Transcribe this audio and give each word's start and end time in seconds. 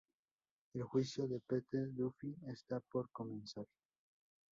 El 0.73 0.81
juicio 0.81 1.27
de 1.27 1.39
Pete 1.41 1.77
Duffy 1.85 2.35
está 2.47 2.79
por 2.79 3.11
comenzar. 3.11 3.67